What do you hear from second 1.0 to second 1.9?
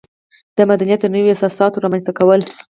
د نویو اساساتو